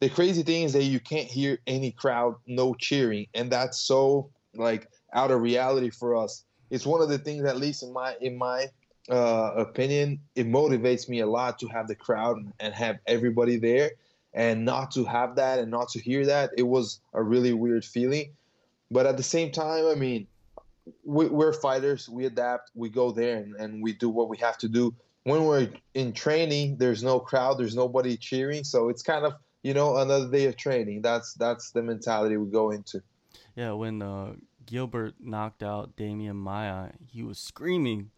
the 0.00 0.08
crazy 0.08 0.42
thing 0.42 0.64
is 0.64 0.72
that 0.72 0.82
you 0.82 1.00
can't 1.00 1.28
hear 1.28 1.58
any 1.66 1.90
crowd, 1.92 2.36
no 2.46 2.74
cheering, 2.74 3.26
and 3.34 3.50
that's 3.50 3.80
so 3.80 4.30
like 4.54 4.88
out 5.12 5.30
of 5.30 5.40
reality 5.40 5.90
for 5.90 6.16
us. 6.16 6.44
It's 6.70 6.86
one 6.86 7.00
of 7.00 7.08
the 7.08 7.18
things, 7.18 7.44
at 7.44 7.56
least 7.56 7.82
in 7.82 7.92
my 7.92 8.16
in 8.20 8.36
my 8.36 8.68
uh, 9.08 9.52
opinion, 9.56 10.20
it 10.34 10.46
motivates 10.46 11.08
me 11.08 11.20
a 11.20 11.26
lot 11.26 11.58
to 11.60 11.68
have 11.68 11.88
the 11.88 11.94
crowd 11.94 12.38
and 12.60 12.74
have 12.74 12.98
everybody 13.06 13.56
there, 13.56 13.92
and 14.32 14.64
not 14.64 14.90
to 14.92 15.04
have 15.04 15.36
that 15.36 15.58
and 15.58 15.70
not 15.70 15.88
to 15.90 16.00
hear 16.00 16.26
that. 16.26 16.50
It 16.56 16.64
was 16.64 17.00
a 17.12 17.22
really 17.22 17.52
weird 17.52 17.84
feeling, 17.84 18.32
but 18.90 19.06
at 19.06 19.16
the 19.16 19.22
same 19.22 19.52
time, 19.52 19.86
I 19.86 19.94
mean, 19.94 20.26
we, 21.04 21.26
are 21.26 21.52
fighters. 21.52 22.08
We 22.08 22.26
adapt. 22.26 22.70
We 22.74 22.88
go 22.88 23.10
there 23.10 23.36
and, 23.36 23.54
and 23.56 23.82
we 23.82 23.92
do 23.92 24.08
what 24.08 24.28
we 24.28 24.36
have 24.38 24.58
to 24.58 24.68
do 24.68 24.94
when 25.24 25.44
we're 25.44 25.68
in 25.94 26.12
training, 26.12 26.76
there's 26.76 27.02
no 27.02 27.18
crowd, 27.18 27.58
there's 27.58 27.74
nobody 27.74 28.16
cheering, 28.16 28.62
so 28.62 28.88
it's 28.88 29.02
kind 29.02 29.24
of 29.24 29.34
you 29.62 29.74
know 29.74 29.96
another 29.96 30.30
day 30.30 30.44
of 30.44 30.56
training. 30.56 31.02
That's 31.02 31.34
that's 31.34 31.70
the 31.70 31.82
mentality 31.82 32.36
we 32.36 32.50
go 32.50 32.70
into. 32.70 33.02
Yeah, 33.56 33.72
when 33.72 34.02
uh, 34.02 34.34
Gilbert 34.66 35.14
knocked 35.18 35.62
out 35.62 35.96
Demian 35.96 36.36
Maia, 36.36 36.90
he 37.06 37.22
was 37.22 37.38
screaming, 37.38 38.10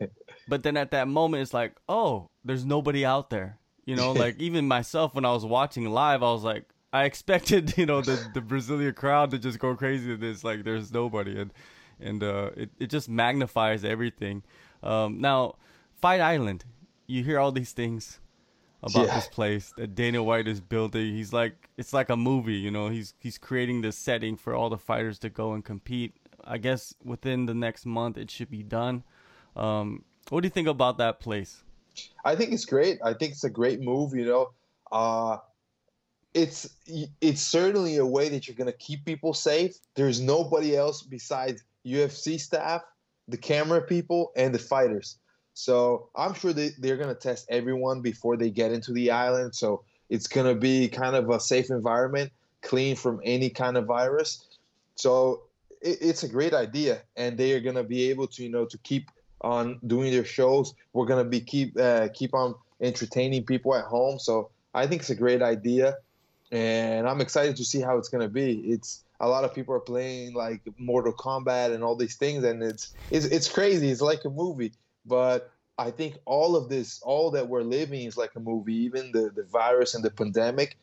but 0.48 0.62
then 0.62 0.76
at 0.76 0.90
that 0.90 1.06
moment, 1.06 1.42
it's 1.42 1.54
like, 1.54 1.76
oh, 1.88 2.28
there's 2.44 2.64
nobody 2.64 3.04
out 3.04 3.30
there. 3.30 3.58
You 3.84 3.96
know, 3.96 4.12
like 4.24 4.40
even 4.40 4.66
myself 4.66 5.14
when 5.14 5.24
I 5.24 5.32
was 5.32 5.44
watching 5.44 5.84
live, 5.90 6.22
I 6.22 6.32
was 6.32 6.42
like, 6.42 6.64
I 6.92 7.04
expected 7.04 7.76
you 7.78 7.86
know 7.86 8.00
the 8.00 8.18
the 8.32 8.40
Brazilian 8.40 8.94
crowd 8.94 9.30
to 9.32 9.38
just 9.38 9.58
go 9.58 9.76
crazy 9.76 10.08
to 10.08 10.16
this. 10.16 10.42
Like, 10.42 10.64
there's 10.64 10.90
nobody, 10.90 11.38
and 11.38 11.52
and 12.00 12.22
uh, 12.22 12.50
it 12.56 12.70
it 12.78 12.86
just 12.86 13.10
magnifies 13.10 13.84
everything. 13.84 14.42
Um, 14.82 15.20
now 15.20 15.56
Fight 16.00 16.20
Island. 16.20 16.64
You 17.06 17.22
hear 17.22 17.38
all 17.38 17.52
these 17.52 17.72
things 17.72 18.20
about 18.82 19.06
yeah. 19.06 19.14
this 19.14 19.28
place 19.28 19.72
that 19.76 19.94
Dana 19.94 20.22
White 20.22 20.46
is 20.46 20.60
building. 20.60 21.14
He's 21.14 21.32
like 21.32 21.68
it's 21.76 21.92
like 21.92 22.10
a 22.10 22.16
movie, 22.16 22.54
you 22.54 22.70
know. 22.70 22.88
He's 22.88 23.14
he's 23.18 23.38
creating 23.38 23.80
this 23.80 23.96
setting 23.96 24.36
for 24.36 24.54
all 24.54 24.70
the 24.70 24.78
fighters 24.78 25.18
to 25.20 25.30
go 25.30 25.52
and 25.52 25.64
compete. 25.64 26.14
I 26.44 26.58
guess 26.58 26.94
within 27.02 27.46
the 27.46 27.54
next 27.54 27.86
month 27.86 28.18
it 28.18 28.30
should 28.30 28.50
be 28.50 28.62
done. 28.62 29.02
Um, 29.56 30.04
what 30.28 30.42
do 30.42 30.46
you 30.46 30.50
think 30.50 30.68
about 30.68 30.98
that 30.98 31.20
place? 31.20 31.62
I 32.24 32.36
think 32.36 32.52
it's 32.52 32.64
great. 32.64 32.98
I 33.02 33.14
think 33.14 33.32
it's 33.32 33.44
a 33.44 33.50
great 33.50 33.80
move. 33.80 34.14
You 34.14 34.26
know, 34.26 34.50
uh, 34.92 35.38
it's 36.34 36.68
it's 37.20 37.40
certainly 37.40 37.96
a 37.96 38.06
way 38.06 38.28
that 38.28 38.46
you're 38.46 38.56
going 38.56 38.70
to 38.70 38.76
keep 38.76 39.04
people 39.04 39.32
safe. 39.32 39.76
There's 39.94 40.20
nobody 40.20 40.76
else 40.76 41.02
besides 41.02 41.62
UFC 41.86 42.40
staff, 42.40 42.82
the 43.28 43.36
camera 43.36 43.80
people, 43.80 44.32
and 44.36 44.54
the 44.54 44.58
fighters. 44.58 45.18
So 45.54 46.08
I'm 46.16 46.34
sure 46.34 46.52
they, 46.52 46.70
they're 46.78 46.96
going 46.96 47.14
to 47.14 47.20
test 47.20 47.46
everyone 47.48 48.00
before 48.00 48.36
they 48.36 48.50
get 48.50 48.72
into 48.72 48.92
the 48.92 49.10
island. 49.10 49.54
So 49.54 49.84
it's 50.10 50.26
going 50.26 50.46
to 50.46 50.58
be 50.58 50.88
kind 50.88 51.16
of 51.16 51.30
a 51.30 51.40
safe 51.40 51.70
environment, 51.70 52.32
clean 52.62 52.96
from 52.96 53.20
any 53.24 53.50
kind 53.50 53.76
of 53.76 53.86
virus. 53.86 54.44
So 54.96 55.42
it, 55.80 55.98
it's 56.00 56.22
a 56.24 56.28
great 56.28 56.54
idea, 56.54 57.02
and 57.16 57.38
they 57.38 57.52
are 57.52 57.60
going 57.60 57.76
to 57.76 57.84
be 57.84 58.10
able 58.10 58.26
to 58.28 58.42
you 58.42 58.50
know 58.50 58.66
to 58.66 58.78
keep 58.78 59.10
on 59.40 59.78
doing 59.86 60.12
their 60.12 60.24
shows. 60.24 60.74
We're 60.92 61.06
going 61.06 61.24
to 61.24 61.28
be 61.28 61.40
keep 61.40 61.78
uh, 61.78 62.08
keep 62.12 62.34
on 62.34 62.54
entertaining 62.80 63.44
people 63.44 63.74
at 63.74 63.84
home. 63.84 64.18
So 64.18 64.50
I 64.74 64.86
think 64.86 65.02
it's 65.02 65.10
a 65.10 65.14
great 65.14 65.42
idea 65.42 65.96
and 66.54 67.08
I'm 67.08 67.20
excited 67.20 67.56
to 67.56 67.64
see 67.64 67.80
how 67.80 67.98
it's 67.98 68.08
gonna 68.08 68.28
be. 68.28 68.60
It's 68.60 69.04
a 69.20 69.28
lot 69.28 69.44
of 69.44 69.54
people 69.54 69.74
are 69.74 69.80
playing 69.80 70.34
like 70.34 70.62
Mortal 70.78 71.12
Kombat 71.12 71.74
and 71.74 71.82
all 71.82 71.96
these 71.96 72.16
things, 72.16 72.44
and 72.44 72.62
it's 72.62 72.94
it's 73.10 73.26
it's 73.26 73.48
crazy. 73.48 73.90
It's 73.90 74.00
like 74.00 74.24
a 74.24 74.30
movie, 74.30 74.72
but 75.04 75.50
I 75.78 75.90
think 75.90 76.18
all 76.24 76.56
of 76.56 76.68
this, 76.68 77.00
all 77.02 77.30
that 77.32 77.48
we're 77.48 77.62
living, 77.62 78.02
is 78.06 78.16
like 78.16 78.34
a 78.36 78.40
movie. 78.40 78.74
Even 78.74 79.12
the 79.12 79.30
the 79.34 79.44
virus 79.44 79.94
and 79.94 80.04
the 80.04 80.10
pandemic, 80.10 80.76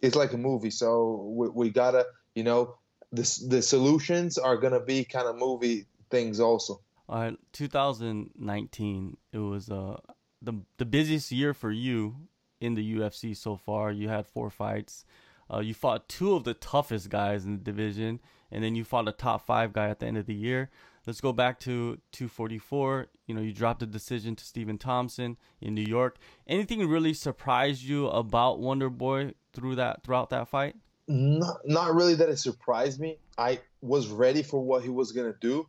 is 0.00 0.14
like 0.14 0.32
a 0.32 0.38
movie. 0.38 0.70
So 0.70 1.30
we, 1.34 1.48
we 1.48 1.70
gotta, 1.70 2.06
you 2.34 2.44
know, 2.44 2.76
the 3.12 3.22
the 3.48 3.62
solutions 3.62 4.38
are 4.38 4.56
gonna 4.56 4.80
be 4.80 5.04
kind 5.04 5.26
of 5.26 5.36
movie 5.36 5.86
things 6.10 6.40
also. 6.40 6.80
All 7.08 7.20
right, 7.20 7.38
2019, 7.52 9.16
it 9.32 9.38
was 9.38 9.70
uh 9.70 9.98
the 10.42 10.54
the 10.76 10.84
busiest 10.84 11.32
year 11.32 11.54
for 11.54 11.70
you 11.70 12.16
in 12.60 12.74
the 12.74 12.96
UFC 12.96 13.36
so 13.36 13.56
far. 13.56 13.90
You 13.90 14.08
had 14.08 14.26
four 14.26 14.50
fights. 14.50 15.04
Uh, 15.50 15.60
you 15.60 15.72
fought 15.72 16.08
two 16.08 16.34
of 16.34 16.44
the 16.44 16.52
toughest 16.54 17.08
guys 17.08 17.46
in 17.46 17.52
the 17.52 17.64
division, 17.64 18.20
and 18.50 18.62
then 18.62 18.74
you 18.74 18.84
fought 18.84 19.08
a 19.08 19.12
top 19.12 19.46
five 19.46 19.72
guy 19.72 19.88
at 19.88 19.98
the 19.98 20.06
end 20.06 20.18
of 20.18 20.26
the 20.26 20.34
year. 20.34 20.68
Let's 21.06 21.20
go 21.20 21.32
back 21.32 21.58
to 21.60 21.98
244. 22.12 23.08
You 23.26 23.34
know, 23.34 23.40
you 23.40 23.52
dropped 23.52 23.82
a 23.82 23.86
decision 23.86 24.36
to 24.36 24.44
Stephen 24.44 24.78
Thompson 24.78 25.36
in 25.60 25.74
New 25.74 25.84
York. 25.84 26.18
Anything 26.46 26.86
really 26.88 27.14
surprised 27.14 27.82
you 27.82 28.08
about 28.08 28.60
Wonder 28.60 28.90
Boy 28.90 29.32
through 29.52 29.76
that 29.76 30.02
throughout 30.02 30.30
that 30.30 30.48
fight? 30.48 30.76
Not, 31.06 31.60
not 31.64 31.94
really 31.94 32.14
that 32.14 32.28
it 32.28 32.38
surprised 32.38 33.00
me. 33.00 33.18
I 33.36 33.60
was 33.80 34.08
ready 34.08 34.42
for 34.42 34.60
what 34.60 34.82
he 34.82 34.90
was 34.90 35.12
gonna 35.12 35.34
do. 35.40 35.66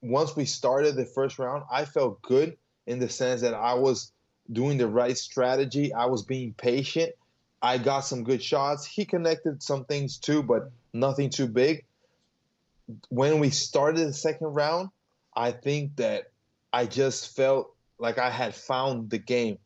Once 0.00 0.36
we 0.36 0.44
started 0.44 0.96
the 0.96 1.04
first 1.04 1.38
round, 1.38 1.64
I 1.70 1.84
felt 1.84 2.22
good 2.22 2.56
in 2.86 2.98
the 2.98 3.08
sense 3.08 3.40
that 3.42 3.54
I 3.54 3.74
was 3.74 4.12
doing 4.50 4.78
the 4.78 4.86
right 4.86 5.16
strategy. 5.16 5.92
I 5.92 6.06
was 6.06 6.22
being 6.22 6.54
patient. 6.54 7.12
I 7.60 7.78
got 7.78 8.00
some 8.00 8.22
good 8.22 8.42
shots. 8.42 8.86
He 8.86 9.04
connected 9.04 9.62
some 9.62 9.84
things 9.84 10.18
too, 10.18 10.42
but 10.42 10.70
nothing 10.92 11.30
too 11.30 11.48
big. 11.48 11.84
When 13.08 13.40
we 13.40 13.50
started 13.50 14.06
the 14.06 14.12
second 14.12 14.48
round, 14.48 14.90
I 15.34 15.52
think 15.52 15.96
that 15.96 16.30
I 16.72 16.86
just 16.86 17.34
felt 17.34 17.74
like 17.98 18.18
I 18.18 18.30
had 18.30 18.54
found 18.54 19.10
the 19.10 19.18
game. 19.18 19.58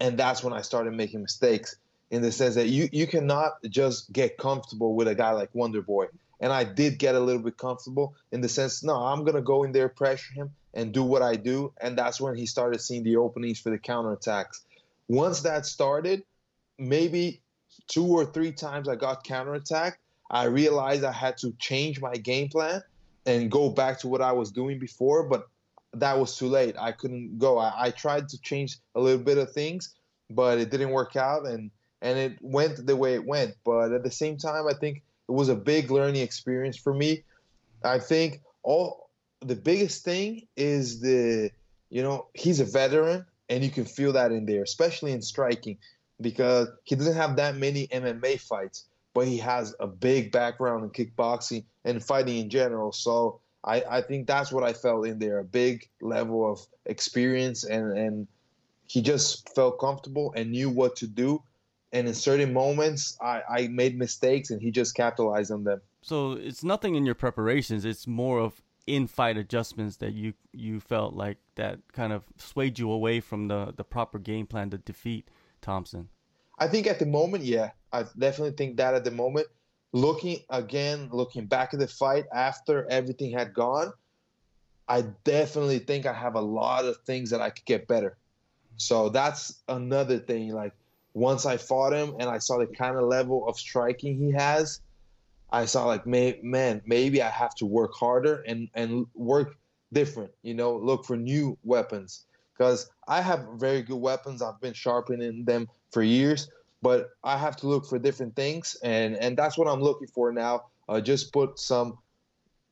And 0.00 0.18
that's 0.18 0.42
when 0.42 0.52
I 0.52 0.62
started 0.62 0.94
making 0.94 1.22
mistakes 1.22 1.76
in 2.10 2.22
the 2.22 2.30
sense 2.30 2.54
that 2.54 2.68
you, 2.68 2.88
you 2.92 3.06
cannot 3.06 3.52
just 3.68 4.12
get 4.12 4.38
comfortable 4.38 4.94
with 4.94 5.08
a 5.08 5.14
guy 5.14 5.32
like 5.32 5.50
Wonder 5.54 5.82
Boy. 5.82 6.06
And 6.38 6.52
I 6.52 6.64
did 6.64 6.98
get 6.98 7.14
a 7.14 7.20
little 7.20 7.42
bit 7.42 7.56
comfortable 7.56 8.14
in 8.30 8.42
the 8.42 8.48
sense, 8.48 8.84
no, 8.84 8.94
I'm 8.94 9.20
going 9.20 9.36
to 9.36 9.42
go 9.42 9.64
in 9.64 9.72
there, 9.72 9.88
pressure 9.88 10.34
him, 10.34 10.50
and 10.74 10.92
do 10.92 11.02
what 11.02 11.22
I 11.22 11.36
do. 11.36 11.72
And 11.80 11.96
that's 11.96 12.20
when 12.20 12.36
he 12.36 12.46
started 12.46 12.80
seeing 12.80 13.02
the 13.04 13.16
openings 13.16 13.58
for 13.58 13.70
the 13.70 13.78
counterattacks. 13.78 14.60
Once 15.08 15.40
that 15.42 15.64
started, 15.64 16.24
maybe 16.78 17.40
two 17.88 18.06
or 18.06 18.26
three 18.26 18.52
times 18.52 18.88
I 18.88 18.96
got 18.96 19.24
counterattacked. 19.24 19.96
I 20.30 20.44
realized 20.44 21.04
I 21.04 21.12
had 21.12 21.36
to 21.38 21.52
change 21.58 22.00
my 22.00 22.14
game 22.14 22.48
plan 22.48 22.82
and 23.26 23.50
go 23.50 23.70
back 23.70 24.00
to 24.00 24.08
what 24.08 24.22
I 24.22 24.32
was 24.32 24.50
doing 24.50 24.78
before, 24.78 25.28
but 25.28 25.48
that 25.94 26.18
was 26.18 26.36
too 26.36 26.48
late. 26.48 26.76
I 26.78 26.92
couldn't 26.92 27.38
go. 27.38 27.58
I, 27.58 27.86
I 27.86 27.90
tried 27.90 28.28
to 28.30 28.40
change 28.40 28.78
a 28.94 29.00
little 29.00 29.22
bit 29.22 29.38
of 29.38 29.52
things, 29.52 29.94
but 30.30 30.58
it 30.58 30.70
didn't 30.70 30.90
work 30.90 31.16
out 31.16 31.46
and 31.46 31.70
and 32.02 32.18
it 32.18 32.38
went 32.40 32.86
the 32.86 32.96
way 32.96 33.14
it 33.14 33.24
went. 33.24 33.54
But 33.64 33.92
at 33.92 34.04
the 34.04 34.10
same 34.10 34.36
time, 34.36 34.66
I 34.68 34.74
think 34.74 35.02
it 35.28 35.32
was 35.32 35.48
a 35.48 35.56
big 35.56 35.90
learning 35.90 36.22
experience 36.22 36.76
for 36.76 36.92
me. 36.92 37.24
I 37.82 37.98
think 37.98 38.42
all 38.62 39.10
the 39.40 39.56
biggest 39.56 40.04
thing 40.04 40.46
is 40.56 41.00
the 41.00 41.50
you 41.90 42.02
know 42.02 42.26
he's 42.34 42.60
a 42.60 42.64
veteran 42.64 43.24
and 43.48 43.62
you 43.62 43.70
can 43.70 43.84
feel 43.84 44.12
that 44.12 44.32
in 44.32 44.46
there 44.46 44.62
especially 44.62 45.12
in 45.12 45.22
striking 45.22 45.78
because 46.20 46.68
he 46.84 46.96
doesn't 46.96 47.14
have 47.14 47.36
that 47.36 47.56
many 47.56 47.86
mma 47.88 48.40
fights 48.40 48.86
but 49.16 49.26
he 49.26 49.38
has 49.38 49.74
a 49.80 49.86
big 49.86 50.30
background 50.30 50.84
in 50.84 50.90
kickboxing 50.90 51.64
and 51.86 52.04
fighting 52.04 52.36
in 52.36 52.50
general. 52.50 52.92
So 52.92 53.40
i, 53.64 53.82
I 53.90 54.02
think 54.02 54.26
that's 54.26 54.52
what 54.52 54.62
i 54.62 54.74
felt 54.74 55.06
in 55.06 55.18
there 55.18 55.38
a 55.38 55.44
big 55.44 55.88
level 56.02 56.52
of 56.52 56.60
experience 56.84 57.64
and 57.64 57.96
and 57.96 58.28
he 58.86 59.00
just 59.00 59.52
felt 59.54 59.80
comfortable 59.80 60.32
and 60.36 60.52
knew 60.52 60.70
what 60.70 60.96
to 60.96 61.08
do. 61.08 61.42
And 61.92 62.06
in 62.06 62.14
certain 62.14 62.52
moments 62.52 63.16
I, 63.20 63.40
I 63.48 63.68
made 63.68 63.98
mistakes 63.98 64.50
and 64.50 64.60
he 64.60 64.70
just 64.70 64.94
capitalized 64.94 65.50
on 65.50 65.64
them. 65.64 65.80
So 66.02 66.32
it's 66.32 66.62
nothing 66.62 66.94
in 66.94 67.06
your 67.06 67.16
preparations. 67.16 67.84
It's 67.86 68.06
more 68.06 68.38
of 68.38 68.62
in-fight 68.86 69.38
adjustments 69.38 69.96
that 69.96 70.12
you 70.12 70.34
you 70.52 70.78
felt 70.78 71.14
like 71.14 71.38
that 71.54 71.78
kind 71.92 72.12
of 72.12 72.24
swayed 72.36 72.78
you 72.78 72.90
away 72.90 73.20
from 73.20 73.48
the 73.48 73.72
the 73.74 73.82
proper 73.82 74.18
game 74.18 74.46
plan 74.46 74.68
to 74.70 74.78
defeat 74.78 75.30
Thompson? 75.62 76.10
I 76.58 76.68
think 76.68 76.86
at 76.86 76.98
the 76.98 77.06
moment, 77.06 77.44
yeah, 77.44 77.70
I 77.92 78.04
definitely 78.18 78.56
think 78.56 78.76
that 78.76 78.94
at 78.94 79.04
the 79.04 79.10
moment. 79.10 79.48
Looking 79.92 80.40
again, 80.50 81.08
looking 81.10 81.46
back 81.46 81.72
at 81.72 81.80
the 81.80 81.86
fight 81.86 82.24
after 82.34 82.86
everything 82.90 83.30
had 83.30 83.54
gone, 83.54 83.92
I 84.88 85.02
definitely 85.24 85.78
think 85.78 86.06
I 86.06 86.12
have 86.12 86.34
a 86.34 86.40
lot 86.40 86.84
of 86.84 86.98
things 86.98 87.30
that 87.30 87.40
I 87.40 87.50
could 87.50 87.64
get 87.64 87.88
better. 87.88 88.18
So 88.76 89.08
that's 89.08 89.62
another 89.68 90.18
thing. 90.18 90.50
Like 90.50 90.72
once 91.14 91.46
I 91.46 91.56
fought 91.56 91.92
him 91.92 92.14
and 92.18 92.28
I 92.28 92.38
saw 92.38 92.58
the 92.58 92.66
kind 92.66 92.96
of 92.96 93.04
level 93.04 93.48
of 93.48 93.58
striking 93.58 94.18
he 94.18 94.32
has, 94.32 94.80
I 95.50 95.64
saw 95.64 95.86
like, 95.86 96.06
may, 96.06 96.38
man, 96.42 96.82
maybe 96.84 97.22
I 97.22 97.30
have 97.30 97.54
to 97.56 97.66
work 97.66 97.94
harder 97.94 98.42
and 98.46 98.68
and 98.74 99.06
work 99.14 99.56
different. 99.92 100.32
You 100.42 100.54
know, 100.54 100.76
look 100.76 101.04
for 101.04 101.16
new 101.16 101.56
weapons 101.64 102.26
because 102.56 102.90
I 103.08 103.20
have 103.20 103.46
very 103.56 103.82
good 103.82 103.96
weapons. 103.96 104.42
I've 104.42 104.60
been 104.60 104.72
sharpening 104.72 105.44
them 105.44 105.68
for 105.90 106.02
years, 106.02 106.50
but 106.82 107.10
I 107.24 107.36
have 107.38 107.56
to 107.58 107.66
look 107.66 107.86
for 107.86 107.98
different 107.98 108.36
things, 108.36 108.76
and 108.82 109.16
and 109.16 109.36
that's 109.36 109.58
what 109.58 109.68
I'm 109.68 109.80
looking 109.80 110.08
for 110.08 110.32
now. 110.32 110.66
Uh, 110.88 111.00
just 111.00 111.32
put 111.32 111.58
some. 111.58 111.98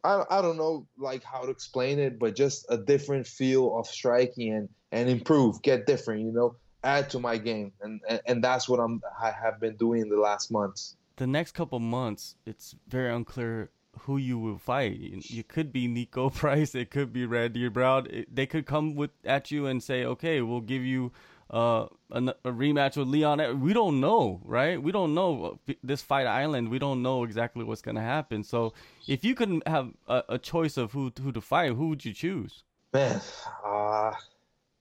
I, 0.02 0.22
I 0.30 0.42
don't 0.42 0.58
know 0.58 0.86
like 0.98 1.24
how 1.24 1.42
to 1.42 1.50
explain 1.50 1.98
it, 1.98 2.18
but 2.18 2.36
just 2.36 2.66
a 2.68 2.76
different 2.76 3.26
feel 3.26 3.78
of 3.78 3.86
striking 3.86 4.52
and, 4.52 4.68
and 4.92 5.08
improve, 5.08 5.62
get 5.62 5.86
different, 5.86 6.20
you 6.20 6.30
know, 6.30 6.56
add 6.82 7.08
to 7.10 7.18
my 7.18 7.38
game, 7.38 7.72
and, 7.80 8.00
and 8.08 8.20
and 8.26 8.44
that's 8.44 8.68
what 8.68 8.80
I'm 8.80 9.02
I 9.20 9.30
have 9.30 9.60
been 9.60 9.76
doing 9.76 10.02
in 10.02 10.08
the 10.08 10.18
last 10.18 10.50
months 10.50 10.96
the 11.16 11.26
next 11.26 11.52
couple 11.52 11.78
months, 11.78 12.34
it's 12.44 12.74
very 12.88 13.14
unclear 13.14 13.70
who 14.00 14.16
you 14.16 14.38
will 14.38 14.58
fight. 14.58 14.98
You 14.98 15.44
could 15.44 15.72
be 15.72 15.88
Niko 15.88 16.32
Price, 16.34 16.74
it 16.74 16.90
could 16.90 17.12
be 17.12 17.26
Randy 17.26 17.68
Brown. 17.68 18.06
It, 18.10 18.34
they 18.34 18.46
could 18.46 18.66
come 18.66 18.94
with 18.94 19.10
at 19.24 19.50
you 19.50 19.66
and 19.66 19.82
say, 19.82 20.04
"Okay, 20.04 20.40
we'll 20.40 20.60
give 20.60 20.82
you 20.82 21.12
uh, 21.50 21.86
a, 22.10 22.20
a, 22.44 22.50
rematch 22.50 22.96
with 22.96 23.08
Leon." 23.08 23.60
We 23.60 23.72
don't 23.72 24.00
know, 24.00 24.40
right? 24.44 24.82
We 24.82 24.92
don't 24.92 25.14
know 25.14 25.58
this 25.82 26.02
fight 26.02 26.26
island. 26.26 26.70
We 26.70 26.78
don't 26.78 27.02
know 27.02 27.24
exactly 27.24 27.64
what's 27.64 27.82
gonna 27.82 28.02
happen. 28.02 28.44
So, 28.44 28.74
if 29.06 29.24
you 29.24 29.34
could 29.34 29.62
have 29.66 29.92
a, 30.08 30.22
a 30.30 30.38
choice 30.38 30.76
of 30.76 30.92
who 30.92 31.12
who 31.20 31.32
to 31.32 31.40
fight, 31.40 31.72
who 31.72 31.88
would 31.88 32.04
you 32.04 32.12
choose? 32.12 32.62
Man, 32.92 33.20
uh, 33.64 34.12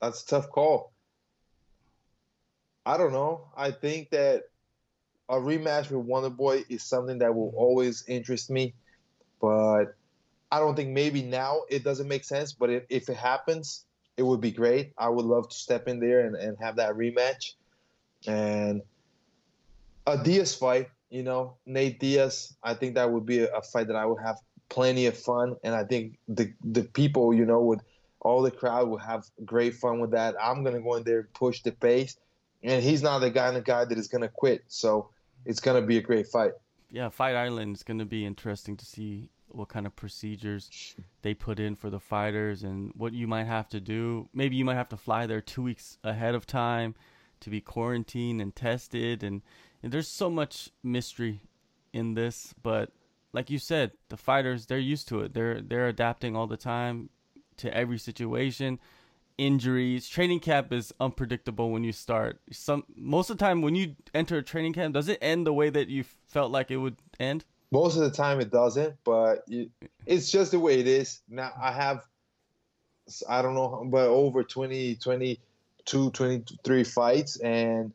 that's 0.01 0.23
a 0.23 0.27
tough 0.27 0.49
call. 0.49 0.93
I 2.85 2.97
don't 2.97 3.13
know. 3.13 3.47
I 3.55 3.71
think 3.71 4.09
that 4.09 4.43
a 5.29 5.35
rematch 5.35 5.89
with 5.89 6.05
Wonder 6.05 6.29
Boy 6.29 6.63
is 6.69 6.83
something 6.83 7.19
that 7.19 7.33
will 7.33 7.53
always 7.55 8.03
interest 8.07 8.49
me, 8.49 8.73
but 9.43 9.97
I 10.53 10.59
don't 10.59 10.73
think 10.73 10.91
maybe 10.91 11.21
now 11.21 11.63
it 11.69 11.83
doesn't 11.83 12.07
make 12.07 12.23
sense. 12.23 12.53
But 12.53 12.69
if, 12.69 12.83
if 12.87 13.09
it 13.09 13.17
happens, 13.17 13.83
it 14.15 14.23
would 14.23 14.39
be 14.39 14.51
great. 14.51 14.93
I 14.97 15.09
would 15.09 15.25
love 15.25 15.49
to 15.49 15.55
step 15.55 15.89
in 15.89 15.99
there 15.99 16.25
and, 16.25 16.37
and 16.37 16.57
have 16.61 16.77
that 16.77 16.93
rematch. 16.93 17.55
And 18.25 18.81
a 20.07 20.17
Diaz 20.17 20.55
fight, 20.55 20.87
you 21.09 21.23
know, 21.23 21.57
Nate 21.65 21.99
Diaz, 21.99 22.55
I 22.63 22.73
think 22.73 22.95
that 22.95 23.11
would 23.11 23.25
be 23.25 23.39
a, 23.39 23.61
fight 23.61 23.87
that 23.87 23.97
I 23.97 24.05
would 24.05 24.21
have 24.23 24.37
plenty 24.69 25.07
of 25.07 25.17
fun. 25.17 25.57
And 25.61 25.75
I 25.75 25.83
think 25.83 26.17
the 26.29 26.53
the 26.63 26.83
people, 26.83 27.33
you 27.33 27.45
know, 27.45 27.59
would 27.63 27.81
all 28.21 28.43
the 28.43 28.51
crowd 28.51 28.87
would 28.87 29.01
have 29.01 29.25
great 29.43 29.75
fun 29.75 29.99
with 29.99 30.11
that. 30.11 30.35
I'm 30.41 30.63
gonna 30.63 30.79
go 30.79 30.95
in 30.95 31.03
there 31.03 31.19
and 31.19 31.33
push 31.33 31.61
the 31.63 31.73
pace. 31.73 32.15
And 32.63 32.81
he's 32.81 33.03
not 33.03 33.19
the 33.19 33.29
kind 33.29 33.57
of 33.57 33.65
guy 33.65 33.83
that 33.83 33.97
is 33.97 34.07
gonna 34.07 34.29
quit. 34.29 34.63
So 34.69 35.09
it's 35.45 35.59
going 35.59 35.81
to 35.81 35.85
be 35.85 35.97
a 35.97 36.01
great 36.01 36.27
fight. 36.27 36.53
Yeah, 36.93 37.09
Fight 37.09 37.35
Island 37.35 37.75
is 37.75 37.81
going 37.81 37.97
to 37.97 38.05
be 38.05 38.23
interesting 38.23 38.77
to 38.77 38.85
see 38.85 39.31
what 39.47 39.67
kind 39.67 39.87
of 39.87 39.95
procedures 39.95 40.95
they 41.23 41.33
put 41.33 41.59
in 41.59 41.75
for 41.75 41.89
the 41.89 41.99
fighters 41.99 42.61
and 42.61 42.91
what 42.95 43.13
you 43.13 43.25
might 43.27 43.45
have 43.45 43.67
to 43.69 43.81
do. 43.81 44.29
Maybe 44.31 44.55
you 44.55 44.63
might 44.63 44.75
have 44.75 44.89
to 44.89 44.97
fly 44.97 45.25
there 45.25 45.41
two 45.41 45.63
weeks 45.63 45.97
ahead 46.03 46.35
of 46.35 46.45
time 46.45 46.93
to 47.39 47.49
be 47.49 47.59
quarantined 47.61 48.39
and 48.39 48.55
tested, 48.55 49.23
and 49.23 49.41
there's 49.81 50.07
so 50.07 50.29
much 50.29 50.69
mystery 50.83 51.41
in 51.93 52.13
this, 52.13 52.53
but 52.61 52.91
like 53.33 53.49
you 53.49 53.57
said, 53.57 53.93
the 54.09 54.17
fighters 54.17 54.67
they're 54.67 54.77
used 54.77 55.07
to 55.07 55.21
it. 55.21 55.33
They're 55.33 55.61
they're 55.61 55.87
adapting 55.87 56.35
all 56.35 56.45
the 56.45 56.57
time 56.57 57.09
to 57.57 57.75
every 57.75 57.97
situation. 57.97 58.79
Injuries, 59.37 60.07
training 60.07 60.39
camp 60.39 60.71
is 60.71 60.93
unpredictable 60.99 61.71
when 61.71 61.83
you 61.83 61.91
start. 61.91 62.39
Some 62.51 62.83
most 62.95 63.29
of 63.29 63.37
the 63.37 63.43
time 63.43 63.61
when 63.61 63.75
you 63.75 63.95
enter 64.13 64.37
a 64.37 64.43
training 64.43 64.73
camp, 64.73 64.93
does 64.93 65.09
it 65.09 65.17
end 65.21 65.47
the 65.47 65.53
way 65.53 65.69
that 65.69 65.89
you 65.89 66.03
felt 66.27 66.51
like 66.51 66.71
it 66.71 66.77
would 66.77 66.97
end? 67.19 67.45
Most 67.71 67.95
of 67.95 68.03
the 68.03 68.11
time 68.11 68.39
it 68.39 68.51
doesn't, 68.51 68.95
but 69.03 69.47
it's 70.05 70.31
just 70.31 70.51
the 70.51 70.59
way 70.59 70.79
it 70.79 70.87
is. 70.87 71.21
Now 71.29 71.51
I 71.61 71.71
have 71.71 72.03
I 73.27 73.41
don't 73.41 73.55
know, 73.55 73.85
but 73.89 74.07
over 74.07 74.43
20, 74.43 74.95
22, 74.95 76.11
23 76.11 76.83
fights 76.83 77.37
and 77.39 77.91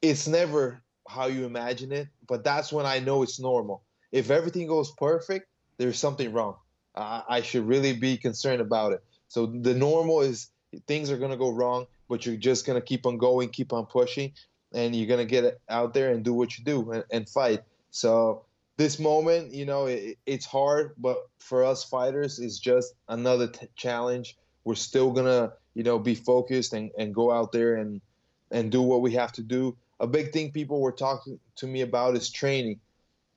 it's 0.00 0.26
never 0.26 0.82
how 1.08 1.26
you 1.26 1.44
imagine 1.44 1.92
it, 1.92 2.08
but 2.26 2.44
that's 2.44 2.72
when 2.72 2.86
I 2.86 3.00
know 3.00 3.22
it's 3.22 3.38
normal 3.38 3.82
if 4.12 4.30
everything 4.30 4.66
goes 4.66 4.92
perfect, 4.92 5.48
there's 5.78 5.98
something 5.98 6.32
wrong. 6.32 6.56
I, 6.94 7.22
I 7.28 7.40
should 7.40 7.66
really 7.66 7.94
be 7.94 8.18
concerned 8.18 8.60
about 8.60 8.92
it. 8.92 9.02
So 9.32 9.46
the 9.46 9.72
normal 9.72 10.20
is 10.20 10.50
things 10.86 11.10
are 11.10 11.16
going 11.16 11.30
to 11.30 11.38
go 11.38 11.48
wrong, 11.48 11.86
but 12.06 12.26
you're 12.26 12.36
just 12.36 12.66
going 12.66 12.78
to 12.78 12.84
keep 12.84 13.06
on 13.06 13.16
going, 13.16 13.48
keep 13.48 13.72
on 13.72 13.86
pushing, 13.86 14.32
and 14.74 14.94
you're 14.94 15.08
going 15.08 15.26
to 15.26 15.30
get 15.30 15.58
out 15.70 15.94
there 15.94 16.12
and 16.12 16.22
do 16.22 16.34
what 16.34 16.58
you 16.58 16.64
do 16.66 16.92
and, 16.92 17.04
and 17.10 17.26
fight. 17.26 17.62
So 17.90 18.44
this 18.76 18.98
moment, 18.98 19.54
you 19.54 19.64
know, 19.64 19.86
it, 19.86 20.18
it's 20.26 20.44
hard, 20.44 20.92
but 20.98 21.16
for 21.38 21.64
us 21.64 21.82
fighters, 21.82 22.40
it's 22.40 22.58
just 22.58 22.92
another 23.08 23.46
t- 23.46 23.68
challenge. 23.74 24.36
We're 24.64 24.74
still 24.74 25.12
going 25.12 25.24
to, 25.24 25.54
you 25.72 25.82
know, 25.82 25.98
be 25.98 26.14
focused 26.14 26.74
and, 26.74 26.90
and 26.98 27.14
go 27.14 27.32
out 27.32 27.52
there 27.52 27.76
and, 27.76 28.02
and 28.50 28.70
do 28.70 28.82
what 28.82 29.00
we 29.00 29.12
have 29.12 29.32
to 29.32 29.42
do. 29.42 29.78
A 29.98 30.06
big 30.06 30.32
thing 30.34 30.52
people 30.52 30.78
were 30.78 30.92
talking 30.92 31.40
to 31.56 31.66
me 31.66 31.80
about 31.80 32.16
is 32.16 32.28
training. 32.28 32.80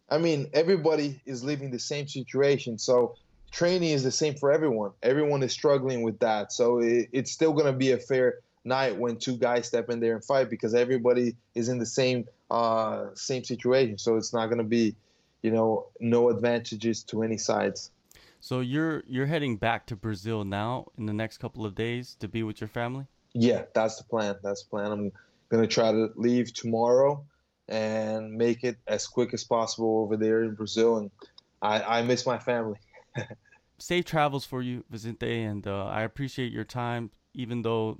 I 0.09 0.17
mean, 0.17 0.49
everybody 0.51 1.21
is 1.25 1.41
living 1.41 1.71
the 1.71 1.79
same 1.79 2.09
situation. 2.09 2.79
So 2.79 3.15
training 3.55 3.91
is 3.91 4.03
the 4.03 4.11
same 4.11 4.35
for 4.35 4.51
everyone. 4.51 4.91
Everyone 5.01 5.41
is 5.41 5.53
struggling 5.53 6.03
with 6.03 6.19
that. 6.19 6.51
So 6.51 6.79
it, 6.79 7.07
it's 7.13 7.31
still 7.31 7.53
going 7.53 7.67
to 7.67 7.77
be 7.77 7.93
a 7.93 7.97
fair 7.97 8.39
night 8.65 8.97
when 8.97 9.15
two 9.15 9.37
guys 9.37 9.65
step 9.65 9.89
in 9.89 10.01
there 10.01 10.13
and 10.13 10.23
fight 10.23 10.49
because 10.49 10.75
everybody 10.75 11.37
is 11.55 11.69
in 11.69 11.79
the 11.79 11.85
same 11.85 12.25
uh, 12.51 13.05
same 13.13 13.45
situation. 13.45 13.97
So 13.97 14.17
it's 14.17 14.33
not 14.33 14.47
going 14.47 14.57
to 14.57 14.65
be, 14.65 14.95
you 15.41 15.51
know, 15.51 15.87
no 16.01 16.29
advantages 16.29 17.01
to 17.03 17.23
any 17.23 17.37
sides. 17.37 17.91
So 18.41 18.59
you're 18.59 19.03
you're 19.07 19.25
heading 19.25 19.55
back 19.55 19.85
to 19.87 19.95
Brazil 19.95 20.43
now 20.43 20.87
in 20.97 21.05
the 21.05 21.13
next 21.13 21.37
couple 21.37 21.65
of 21.65 21.75
days 21.75 22.17
to 22.19 22.27
be 22.27 22.43
with 22.43 22.59
your 22.59 22.67
family. 22.67 23.05
Yeah, 23.33 23.63
that's 23.73 23.95
the 23.95 24.03
plan. 24.03 24.35
That's 24.43 24.63
the 24.63 24.69
plan. 24.69 24.91
I'm 24.91 25.11
going 25.47 25.63
to 25.63 25.67
try 25.67 25.93
to 25.93 26.09
leave 26.15 26.53
tomorrow 26.53 27.23
and 27.69 28.33
make 28.33 28.65
it 28.65 28.77
as 28.85 29.07
quick 29.07 29.33
as 29.33 29.45
possible 29.45 29.99
over 29.99 30.17
there 30.17 30.43
in 30.43 30.55
Brazil. 30.55 30.97
And 30.97 31.11
I, 31.61 31.99
I 31.99 32.01
miss 32.03 32.25
my 32.25 32.37
family. 32.37 32.79
Safe 33.77 34.05
travels 34.05 34.45
for 34.45 34.61
you, 34.61 34.83
Vicente, 34.89 35.43
and 35.43 35.67
uh, 35.67 35.85
I 35.85 36.03
appreciate 36.03 36.51
your 36.51 36.63
time, 36.63 37.11
even 37.33 37.61
though 37.61 37.99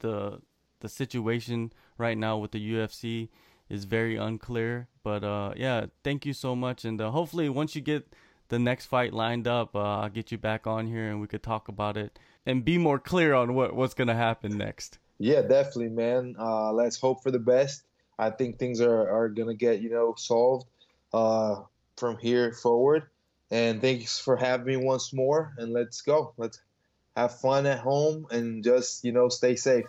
the 0.00 0.40
the 0.80 0.88
situation 0.88 1.72
right 1.96 2.18
now 2.18 2.36
with 2.36 2.50
the 2.50 2.74
UFC 2.74 3.30
is 3.68 3.84
very 3.84 4.16
unclear. 4.16 4.88
But 5.02 5.24
uh, 5.24 5.54
yeah, 5.56 5.86
thank 6.04 6.26
you 6.26 6.32
so 6.32 6.54
much, 6.54 6.84
and 6.84 7.00
uh, 7.00 7.10
hopefully 7.10 7.48
once 7.48 7.74
you 7.74 7.80
get 7.80 8.12
the 8.48 8.58
next 8.58 8.86
fight 8.86 9.12
lined 9.12 9.48
up, 9.48 9.74
uh, 9.74 10.00
I'll 10.00 10.08
get 10.08 10.30
you 10.30 10.38
back 10.38 10.66
on 10.66 10.86
here 10.86 11.08
and 11.08 11.20
we 11.20 11.26
could 11.26 11.42
talk 11.42 11.66
about 11.68 11.96
it 11.96 12.18
and 12.44 12.64
be 12.64 12.78
more 12.78 12.98
clear 12.98 13.34
on 13.34 13.54
what 13.54 13.74
what's 13.74 13.94
gonna 13.94 14.14
happen 14.14 14.56
next. 14.56 14.98
Yeah, 15.18 15.42
definitely, 15.42 15.88
man. 15.88 16.36
Uh, 16.38 16.72
let's 16.72 17.00
hope 17.00 17.22
for 17.22 17.30
the 17.30 17.38
best 17.38 17.82
I 18.18 18.30
think 18.30 18.58
things 18.58 18.80
are, 18.80 19.08
are 19.08 19.28
to 19.28 19.54
get, 19.54 19.80
you 19.80 19.90
know, 19.90 20.14
solved 20.16 20.66
uh, 21.12 21.62
from 21.96 22.16
here 22.18 22.52
forward. 22.52 23.04
And 23.50 23.80
thanks 23.80 24.18
for 24.18 24.36
having 24.36 24.66
me 24.66 24.76
once 24.76 25.12
more. 25.12 25.54
And 25.58 25.72
let's 25.72 26.02
go. 26.02 26.34
Let's 26.36 26.60
have 27.16 27.40
fun 27.40 27.66
at 27.66 27.80
home 27.80 28.26
and 28.30 28.64
just, 28.64 29.04
you 29.04 29.12
know, 29.12 29.28
stay 29.28 29.56
safe. 29.56 29.86